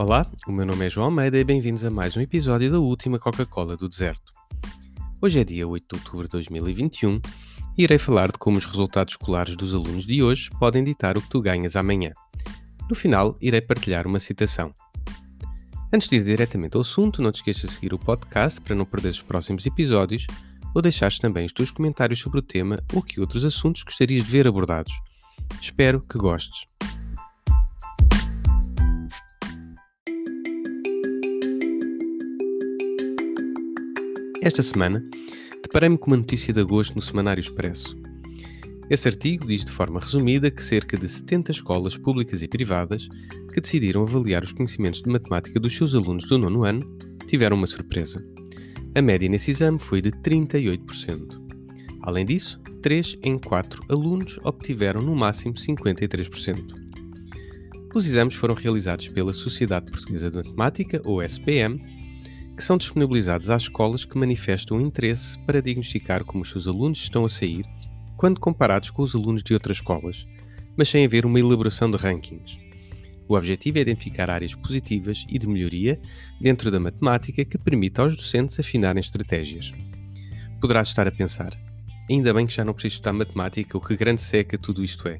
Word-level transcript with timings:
Olá, 0.00 0.26
o 0.46 0.50
meu 0.50 0.64
nome 0.64 0.86
é 0.86 0.88
João 0.88 1.08
Almeida 1.08 1.38
e 1.38 1.44
bem-vindos 1.44 1.84
a 1.84 1.90
mais 1.90 2.16
um 2.16 2.22
episódio 2.22 2.72
da 2.72 2.78
última 2.78 3.18
Coca-Cola 3.18 3.76
do 3.76 3.86
Deserto. 3.86 4.32
Hoje 5.20 5.40
é 5.40 5.44
dia 5.44 5.68
8 5.68 5.86
de 5.86 6.00
outubro 6.00 6.26
de 6.26 6.30
2021 6.30 7.20
e 7.76 7.82
irei 7.82 7.98
falar 7.98 8.32
de 8.32 8.38
como 8.38 8.56
os 8.56 8.64
resultados 8.64 9.12
escolares 9.12 9.54
dos 9.56 9.74
alunos 9.74 10.06
de 10.06 10.22
hoje 10.22 10.48
podem 10.58 10.82
ditar 10.82 11.18
o 11.18 11.20
que 11.20 11.28
tu 11.28 11.42
ganhas 11.42 11.76
amanhã. 11.76 12.12
No 12.88 12.96
final, 12.96 13.36
irei 13.42 13.60
partilhar 13.60 14.06
uma 14.06 14.18
citação. 14.18 14.72
Antes 15.92 16.08
de 16.08 16.16
ir 16.16 16.24
diretamente 16.24 16.78
ao 16.78 16.80
assunto, 16.80 17.20
não 17.20 17.30
te 17.30 17.40
esqueças 17.40 17.68
de 17.68 17.74
seguir 17.74 17.92
o 17.92 17.98
podcast 17.98 18.58
para 18.58 18.74
não 18.74 18.86
perder 18.86 19.10
os 19.10 19.20
próximos 19.20 19.66
episódios 19.66 20.26
ou 20.74 20.80
deixares 20.80 21.18
também 21.18 21.44
os 21.44 21.52
teus 21.52 21.70
comentários 21.70 22.20
sobre 22.20 22.38
o 22.38 22.42
tema 22.42 22.82
ou 22.94 23.02
que 23.02 23.20
outros 23.20 23.44
assuntos 23.44 23.82
gostarias 23.82 24.24
de 24.24 24.30
ver 24.30 24.48
abordados. 24.48 24.94
Espero 25.60 26.00
que 26.00 26.16
gostes. 26.16 26.69
Esta 34.42 34.62
semana, 34.62 35.04
deparei-me 35.62 35.98
com 35.98 36.06
uma 36.06 36.16
notícia 36.16 36.50
de 36.50 36.60
agosto 36.60 36.94
no 36.94 37.02
Semanário 37.02 37.42
Expresso. 37.42 37.94
Esse 38.88 39.06
artigo 39.06 39.46
diz 39.46 39.66
de 39.66 39.70
forma 39.70 40.00
resumida 40.00 40.50
que 40.50 40.64
cerca 40.64 40.96
de 40.96 41.06
70 41.06 41.52
escolas 41.52 41.98
públicas 41.98 42.40
e 42.40 42.48
privadas 42.48 43.06
que 43.52 43.60
decidiram 43.60 44.00
avaliar 44.02 44.42
os 44.42 44.52
conhecimentos 44.52 45.02
de 45.02 45.10
matemática 45.10 45.60
dos 45.60 45.76
seus 45.76 45.94
alunos 45.94 46.24
do 46.26 46.38
nono 46.38 46.64
ano 46.64 46.80
tiveram 47.26 47.54
uma 47.54 47.66
surpresa. 47.66 48.26
A 48.94 49.02
média 49.02 49.28
nesse 49.28 49.50
exame 49.50 49.78
foi 49.78 50.00
de 50.00 50.10
38%. 50.10 51.38
Além 52.00 52.24
disso, 52.24 52.58
3 52.80 53.18
em 53.22 53.38
4 53.38 53.84
alunos 53.90 54.40
obtiveram 54.42 55.02
no 55.02 55.14
máximo 55.14 55.52
53%. 55.52 56.64
Os 57.94 58.06
exames 58.06 58.34
foram 58.34 58.54
realizados 58.54 59.06
pela 59.08 59.34
Sociedade 59.34 59.90
Portuguesa 59.90 60.30
de 60.30 60.38
Matemática, 60.38 61.02
ou 61.04 61.22
SPM, 61.22 61.78
que 62.60 62.64
são 62.66 62.76
disponibilizados 62.76 63.48
às 63.48 63.62
escolas 63.62 64.04
que 64.04 64.18
manifestam 64.18 64.78
interesse 64.82 65.38
para 65.46 65.62
diagnosticar 65.62 66.26
como 66.26 66.42
os 66.42 66.50
seus 66.50 66.68
alunos 66.68 66.98
estão 66.98 67.24
a 67.24 67.28
sair 67.28 67.64
quando 68.18 68.38
comparados 68.38 68.90
com 68.90 69.00
os 69.00 69.14
alunos 69.14 69.42
de 69.42 69.54
outras 69.54 69.78
escolas, 69.78 70.26
mas 70.76 70.90
sem 70.90 71.06
haver 71.06 71.24
uma 71.24 71.40
elaboração 71.40 71.90
de 71.90 71.96
rankings. 71.96 72.58
O 73.26 73.34
objetivo 73.34 73.78
é 73.78 73.80
identificar 73.80 74.28
áreas 74.28 74.54
positivas 74.54 75.24
e 75.26 75.38
de 75.38 75.48
melhoria 75.48 75.98
dentro 76.38 76.70
da 76.70 76.78
matemática 76.78 77.46
que 77.46 77.56
permita 77.56 78.02
aos 78.02 78.14
docentes 78.14 78.60
afinarem 78.60 79.00
estratégias. 79.00 79.72
Poderás 80.60 80.88
estar 80.88 81.08
a 81.08 81.10
pensar, 81.10 81.58
ainda 82.10 82.34
bem 82.34 82.46
que 82.46 82.52
já 82.52 82.62
não 82.62 82.74
preciso 82.74 82.96
estudar 82.96 83.14
matemática 83.14 83.74
ou 83.74 83.82
que 83.82 83.96
grande 83.96 84.20
seca 84.20 84.58
tudo 84.58 84.84
isto 84.84 85.08
é. 85.08 85.18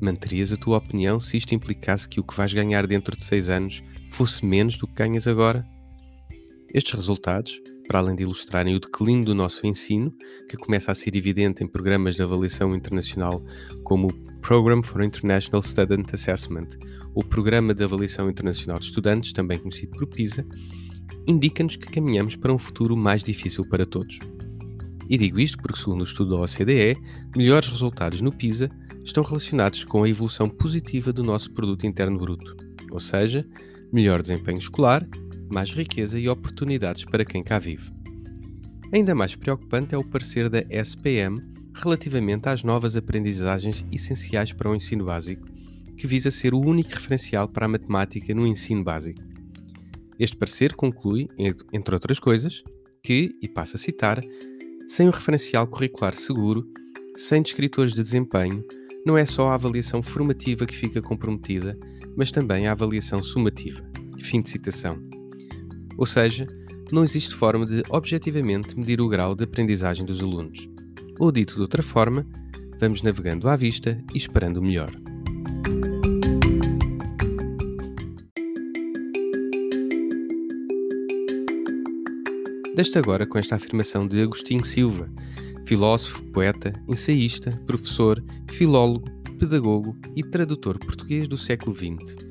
Manterias 0.00 0.52
a 0.52 0.56
tua 0.56 0.78
opinião 0.78 1.20
se 1.20 1.36
isto 1.36 1.54
implicasse 1.54 2.08
que 2.08 2.18
o 2.18 2.24
que 2.24 2.36
vais 2.36 2.52
ganhar 2.52 2.88
dentro 2.88 3.16
de 3.16 3.24
6 3.24 3.50
anos 3.50 3.84
fosse 4.10 4.44
menos 4.44 4.76
do 4.76 4.88
que 4.88 4.94
ganhas 4.94 5.28
agora? 5.28 5.64
Estes 6.72 6.94
resultados, 6.94 7.60
para 7.88 7.98
além 7.98 8.14
de 8.14 8.22
ilustrarem 8.22 8.76
o 8.76 8.80
declínio 8.80 9.24
do 9.24 9.34
nosso 9.34 9.66
ensino, 9.66 10.14
que 10.48 10.56
começa 10.56 10.92
a 10.92 10.94
ser 10.94 11.16
evidente 11.16 11.64
em 11.64 11.66
programas 11.66 12.14
de 12.14 12.22
avaliação 12.22 12.76
internacional 12.76 13.42
como 13.82 14.06
o 14.06 14.40
Program 14.40 14.80
for 14.80 15.02
International 15.02 15.60
Student 15.60 16.14
Assessment, 16.14 16.68
o 17.12 17.24
Programa 17.24 17.74
de 17.74 17.82
Avaliação 17.82 18.30
Internacional 18.30 18.78
de 18.78 18.84
Estudantes, 18.84 19.32
também 19.32 19.58
conhecido 19.58 19.90
por 19.98 20.06
PISA, 20.06 20.46
indica-nos 21.26 21.74
que 21.74 21.88
caminhamos 21.88 22.36
para 22.36 22.52
um 22.52 22.58
futuro 22.58 22.96
mais 22.96 23.24
difícil 23.24 23.68
para 23.68 23.84
todos. 23.84 24.20
E 25.08 25.18
digo 25.18 25.40
isto 25.40 25.58
porque, 25.58 25.80
segundo 25.80 26.02
o 26.02 26.04
estudo 26.04 26.36
da 26.36 26.42
OCDE, 26.42 26.96
melhores 27.36 27.68
resultados 27.68 28.20
no 28.20 28.30
PISA 28.30 28.70
estão 29.04 29.24
relacionados 29.24 29.82
com 29.82 30.04
a 30.04 30.08
evolução 30.08 30.48
positiva 30.48 31.12
do 31.12 31.24
nosso 31.24 31.50
produto 31.50 31.84
interno 31.84 32.16
bruto, 32.16 32.56
ou 32.92 33.00
seja, 33.00 33.44
melhor 33.92 34.22
desempenho 34.22 34.58
escolar 34.58 35.04
mais 35.52 35.70
riqueza 35.70 36.18
e 36.18 36.28
oportunidades 36.28 37.04
para 37.04 37.24
quem 37.24 37.42
cá 37.42 37.58
vive. 37.58 37.90
Ainda 38.92 39.14
mais 39.14 39.34
preocupante 39.34 39.94
é 39.94 39.98
o 39.98 40.04
parecer 40.04 40.48
da 40.48 40.60
SPM 40.70 41.40
relativamente 41.74 42.48
às 42.48 42.62
novas 42.62 42.96
aprendizagens 42.96 43.84
essenciais 43.92 44.52
para 44.52 44.70
o 44.70 44.74
ensino 44.74 45.04
básico, 45.04 45.46
que 45.96 46.06
visa 46.06 46.30
ser 46.30 46.54
o 46.54 46.60
único 46.60 46.90
referencial 46.90 47.48
para 47.48 47.66
a 47.66 47.68
matemática 47.68 48.34
no 48.34 48.46
ensino 48.46 48.82
básico. 48.82 49.22
Este 50.18 50.36
parecer 50.36 50.74
conclui, 50.74 51.28
entre 51.72 51.94
outras 51.94 52.18
coisas, 52.18 52.62
que, 53.02 53.30
e 53.40 53.48
passo 53.48 53.76
a 53.76 53.78
citar, 53.78 54.20
sem 54.88 55.06
um 55.06 55.10
referencial 55.10 55.66
curricular 55.66 56.14
seguro, 56.14 56.66
sem 57.16 57.42
descritores 57.42 57.94
de 57.94 58.02
desempenho, 58.02 58.64
não 59.06 59.16
é 59.16 59.24
só 59.24 59.48
a 59.48 59.54
avaliação 59.54 60.02
formativa 60.02 60.66
que 60.66 60.76
fica 60.76 61.00
comprometida, 61.00 61.78
mas 62.16 62.30
também 62.30 62.66
a 62.66 62.72
avaliação 62.72 63.22
sumativa. 63.22 63.82
Fim 64.18 64.42
de 64.42 64.50
citação. 64.50 65.09
Ou 66.00 66.06
seja, 66.06 66.48
não 66.90 67.04
existe 67.04 67.34
forma 67.34 67.66
de 67.66 67.82
objetivamente 67.90 68.74
medir 68.74 69.02
o 69.02 69.08
grau 69.08 69.34
de 69.34 69.44
aprendizagem 69.44 70.06
dos 70.06 70.22
alunos. 70.22 70.66
Ou 71.18 71.30
dito 71.30 71.56
de 71.56 71.60
outra 71.60 71.82
forma, 71.82 72.26
vamos 72.80 73.02
navegando 73.02 73.50
à 73.50 73.54
vista 73.54 74.02
e 74.14 74.16
esperando 74.16 74.56
o 74.56 74.62
melhor. 74.62 74.90
Deste 82.74 82.98
agora 82.98 83.26
com 83.26 83.36
esta 83.36 83.56
afirmação 83.56 84.08
de 84.08 84.22
Agostinho 84.22 84.64
Silva, 84.64 85.06
filósofo, 85.66 86.24
poeta, 86.32 86.72
ensaísta, 86.88 87.50
professor, 87.66 88.24
filólogo, 88.50 89.06
pedagogo 89.38 89.94
e 90.16 90.24
tradutor 90.24 90.78
português 90.78 91.28
do 91.28 91.36
século 91.36 91.76
XX. 91.76 92.29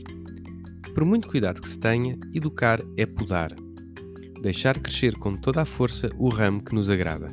Por 1.00 1.06
muito 1.06 1.30
cuidado 1.30 1.62
que 1.62 1.70
se 1.70 1.80
tenha, 1.80 2.20
educar 2.36 2.82
é 2.98 3.06
podar. 3.06 3.56
Deixar 4.42 4.78
crescer 4.78 5.16
com 5.16 5.34
toda 5.34 5.62
a 5.62 5.66
força 5.66 6.10
o 6.18 6.28
ramo 6.28 6.62
que 6.62 6.76
nos 6.76 6.90
agrada. 6.90 7.30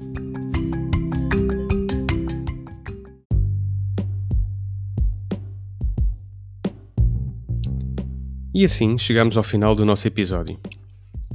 E 8.54 8.64
assim 8.64 8.96
chegamos 8.96 9.36
ao 9.36 9.42
final 9.42 9.74
do 9.74 9.84
nosso 9.84 10.06
episódio. 10.06 10.60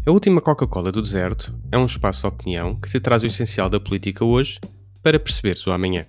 A 0.07 0.11
última 0.11 0.39
Coca-Cola 0.39 0.89
do 0.89 1.01
Deserto 1.01 1.53
é 1.69 1.77
um 1.77 1.85
espaço 1.85 2.21
de 2.21 2.27
opinião 2.27 2.79
que 2.79 2.89
te 2.89 3.01
traz 3.01 3.23
o 3.23 3.27
essencial 3.27 3.69
da 3.69 3.77
política 3.77 4.23
hoje 4.23 4.57
para 5.03 5.19
perceberes 5.19 5.67
o 5.67 5.73
amanhã. 5.73 6.05